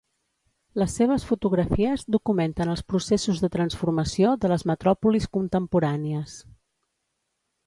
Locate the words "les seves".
0.81-1.25